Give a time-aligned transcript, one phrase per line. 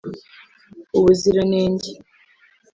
[0.97, 1.89] ubuziranenge